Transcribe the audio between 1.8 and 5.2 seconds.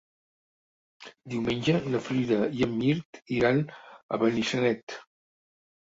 na Frida i en Mirt iran a Benissanet.